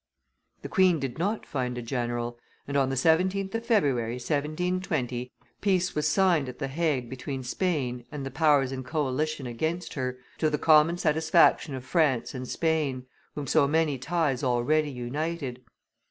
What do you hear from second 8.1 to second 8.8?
and the powers